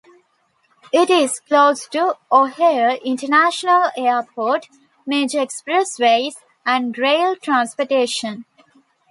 [0.91, 4.67] It is close to O'Hare International Airport,
[5.05, 6.33] major expressways,
[6.65, 8.45] and rail transportation.